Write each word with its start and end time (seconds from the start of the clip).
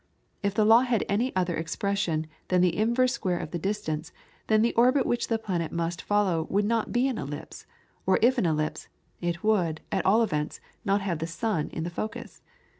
If 0.41 0.55
the 0.55 0.65
law 0.65 0.81
had 0.81 1.05
any 1.07 1.31
other 1.35 1.55
expression 1.55 2.25
than 2.47 2.61
the 2.61 2.75
inverse 2.75 3.13
square 3.13 3.37
of 3.37 3.51
the 3.51 3.59
distance, 3.59 4.11
then 4.47 4.63
the 4.63 4.73
orbit 4.73 5.05
which 5.05 5.27
the 5.27 5.37
planet 5.37 5.71
must 5.71 6.01
follow 6.01 6.47
would 6.49 6.65
not 6.65 6.91
be 6.91 7.07
an 7.07 7.19
ellipse; 7.19 7.67
or 8.07 8.17
if 8.19 8.39
an 8.39 8.47
ellipse, 8.47 8.87
it 9.21 9.43
would, 9.43 9.81
at 9.91 10.03
all 10.03 10.23
events, 10.23 10.59
not 10.83 11.01
have 11.01 11.19
the 11.19 11.27
sun 11.27 11.69
in 11.69 11.83
the 11.83 11.91
focus. 11.91 12.41